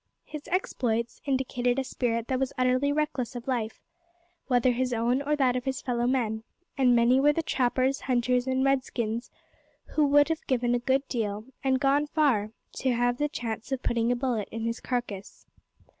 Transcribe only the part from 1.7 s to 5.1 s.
a spirit that was utterly reckless of life, whether his